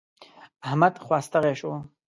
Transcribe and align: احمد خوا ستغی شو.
احمد 0.67 0.93
خوا 1.03 1.17
ستغی 1.27 1.53
شو. 1.59 1.71